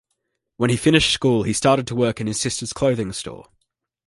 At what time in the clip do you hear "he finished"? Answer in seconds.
0.71-1.13